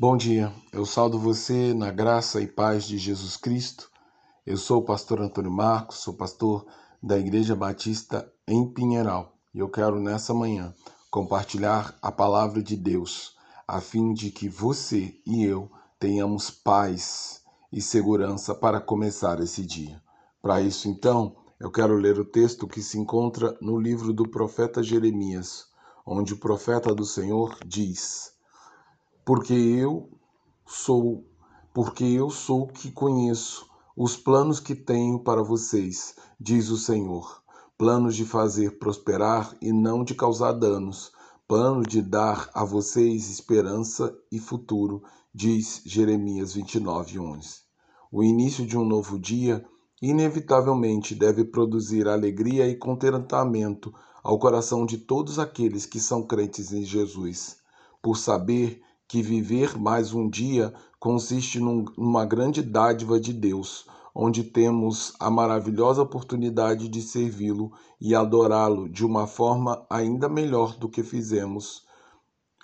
[0.00, 3.90] Bom dia, eu saldo você na graça e paz de Jesus Cristo.
[4.46, 6.66] Eu sou o pastor Antônio Marcos, sou pastor
[7.02, 10.74] da Igreja Batista em Pinheiral e eu quero nessa manhã
[11.10, 13.36] compartilhar a palavra de Deus
[13.68, 20.02] a fim de que você e eu tenhamos paz e segurança para começar esse dia.
[20.40, 24.82] Para isso, então, eu quero ler o texto que se encontra no livro do profeta
[24.82, 25.66] Jeremias,
[26.06, 28.29] onde o profeta do Senhor diz
[29.32, 30.10] porque eu
[30.66, 31.24] sou,
[31.72, 33.64] porque eu sou que conheço
[33.96, 37.40] os planos que tenho para vocês, diz o Senhor,
[37.78, 41.12] planos de fazer prosperar e não de causar danos,
[41.46, 45.00] plano de dar a vocês esperança e futuro,
[45.32, 47.60] diz Jeremias 29:11.
[48.10, 49.64] O início de um novo dia
[50.02, 56.82] inevitavelmente deve produzir alegria e contentamento ao coração de todos aqueles que são crentes em
[56.82, 57.58] Jesus,
[58.02, 64.44] por saber que viver mais um dia consiste num, numa grande dádiva de Deus, onde
[64.44, 71.02] temos a maravilhosa oportunidade de servi-lo e adorá-lo de uma forma ainda melhor do que
[71.02, 71.82] fizemos.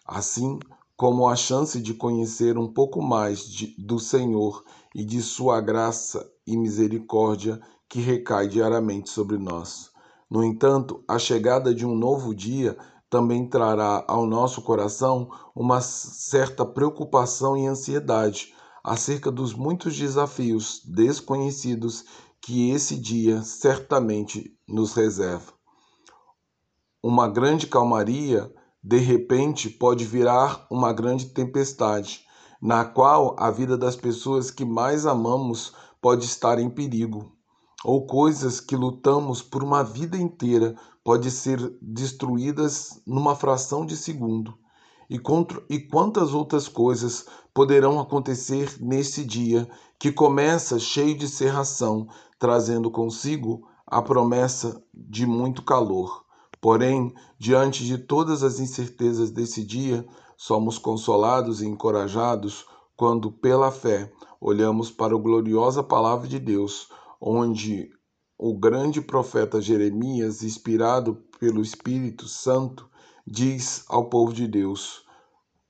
[0.06, 0.60] Assim
[0.96, 4.62] como a chance de conhecer um pouco mais de, do Senhor
[4.94, 9.90] e de sua graça e misericórdia que recai diariamente sobre nós.
[10.30, 12.76] No entanto, a chegada de um novo dia
[13.08, 22.04] também trará ao nosso coração uma certa preocupação e ansiedade acerca dos muitos desafios desconhecidos
[22.40, 25.52] que esse dia certamente nos reserva.
[27.02, 32.24] Uma grande calmaria, de repente, pode virar uma grande tempestade,
[32.60, 37.35] na qual a vida das pessoas que mais amamos pode estar em perigo,
[37.86, 44.58] ou coisas que lutamos por uma vida inteira pode ser destruídas numa fração de segundo.
[45.08, 49.70] E, contra, e quantas outras coisas poderão acontecer nesse dia
[50.00, 52.08] que começa cheio de serração,
[52.40, 56.24] trazendo consigo a promessa de muito calor.
[56.60, 60.04] Porém, diante de todas as incertezas desse dia,
[60.36, 66.88] somos consolados e encorajados quando, pela fé, olhamos para a gloriosa palavra de Deus,
[67.20, 67.90] onde
[68.38, 72.88] o grande profeta Jeremias, inspirado pelo Espírito Santo,
[73.26, 75.02] diz ao povo de Deus: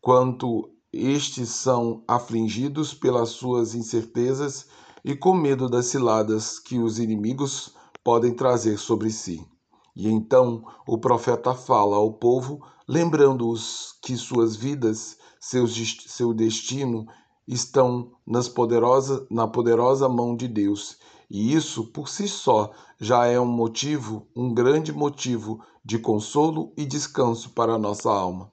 [0.00, 4.66] quanto estes são afligidos pelas suas incertezas
[5.04, 9.46] e com medo das ciladas que os inimigos podem trazer sobre si.
[9.94, 15.74] E então o profeta fala ao povo, lembrando-os que suas vidas, seus,
[16.08, 17.06] seu destino
[17.46, 20.98] estão nas poderosa, na poderosa mão de Deus
[21.30, 26.84] e isso por si só já é um motivo, um grande motivo de consolo e
[26.84, 28.50] descanso para a nossa alma.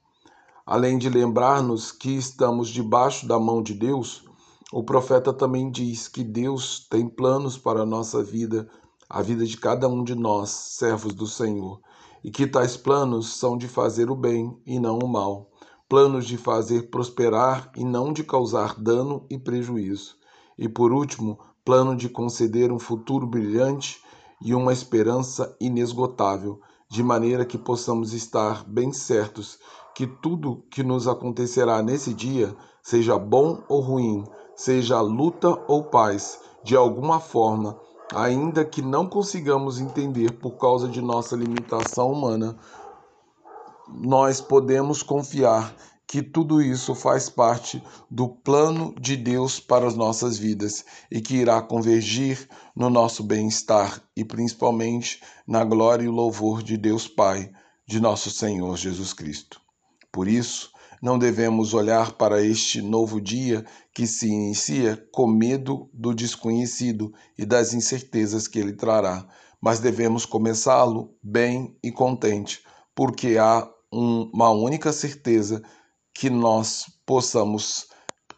[0.66, 4.24] Além de lembrar-nos que estamos debaixo da mão de Deus,
[4.72, 8.70] o profeta também diz que Deus tem planos para a nossa vida,
[9.10, 11.80] a vida de cada um de nós, servos do Senhor,
[12.24, 15.52] e que tais planos são de fazer o bem e não o mal,
[15.88, 20.16] planos de fazer prosperar e não de causar dano e prejuízo.
[20.58, 24.02] E por último, plano de conceder um futuro brilhante
[24.42, 26.60] e uma esperança inesgotável,
[26.90, 29.58] de maneira que possamos estar bem certos
[29.96, 34.26] que tudo que nos acontecerá nesse dia, seja bom ou ruim,
[34.56, 37.80] seja luta ou paz, de alguma forma,
[38.14, 42.58] ainda que não consigamos entender por causa de nossa limitação humana,
[43.88, 45.74] nós podemos confiar
[46.08, 51.36] que tudo isso faz parte do plano de Deus para as nossas vidas e que
[51.38, 57.52] irá convergir no nosso bem-estar e principalmente na glória e louvor de Deus Pai,
[57.88, 59.60] de nosso Senhor Jesus Cristo.
[60.12, 60.72] Por isso,
[61.02, 67.46] não devemos olhar para este novo dia que se inicia com medo do desconhecido e
[67.46, 69.28] das incertezas que ele trará,
[69.60, 72.62] mas devemos começá-lo bem e contente,
[72.96, 75.62] porque há um, uma única certeza
[76.14, 77.88] que nós possamos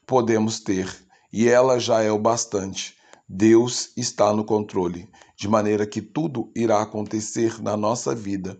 [0.06, 0.88] podemos ter,
[1.34, 2.96] e ela já é o bastante.
[3.28, 8.58] Deus está no controle, de maneira que tudo irá acontecer na nossa vida.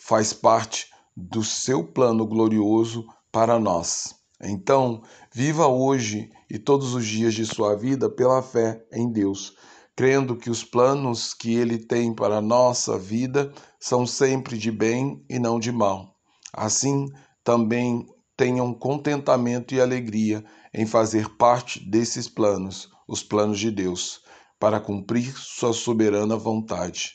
[0.00, 4.14] Faz parte do seu plano glorioso para nós.
[4.40, 5.02] Então,
[5.32, 9.54] viva hoje e todos os dias de sua vida pela fé em Deus,
[9.94, 15.22] crendo que os planos que ele tem para a nossa vida são sempre de bem
[15.28, 16.14] e não de mal.
[16.52, 17.08] Assim,
[17.44, 18.06] também
[18.38, 24.22] tenham contentamento e alegria em fazer parte desses planos, os planos de Deus,
[24.60, 27.14] para cumprir sua soberana vontade.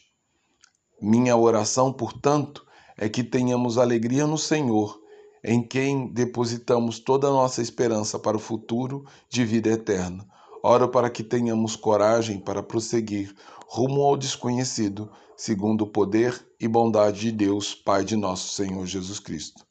[1.01, 2.65] Minha oração, portanto,
[2.97, 4.99] é que tenhamos alegria no Senhor
[5.41, 10.27] em quem depositamos toda a nossa esperança para o futuro de vida eterna.
[10.61, 13.33] Oro para que tenhamos coragem para prosseguir
[13.65, 19.19] rumo ao desconhecido, segundo o poder e bondade de Deus, Pai de nosso Senhor Jesus
[19.19, 19.65] Cristo.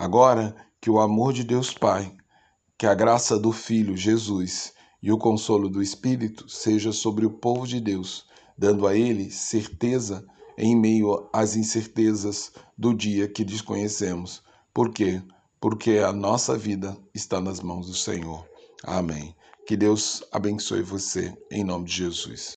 [0.00, 2.10] Agora, que o amor de Deus Pai,
[2.78, 7.66] que a graça do Filho Jesus e o consolo do Espírito seja sobre o povo
[7.66, 8.24] de Deus,
[8.56, 10.24] dando a ele certeza
[10.56, 14.42] em meio às incertezas do dia que desconhecemos.
[14.72, 15.20] Por quê?
[15.60, 18.48] Porque a nossa vida está nas mãos do Senhor.
[18.82, 19.36] Amém.
[19.66, 22.48] Que Deus abençoe você, em nome de Jesus.